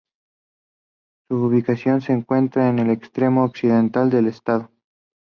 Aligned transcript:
Su 1.29 1.43
ubicación 1.43 2.01
se 2.01 2.11
encuentra 2.11 2.69
en 2.69 2.79
el 2.79 2.89
extremo 2.89 3.43
occidental 3.43 4.09
del 4.09 4.25
Estado. 4.29 4.71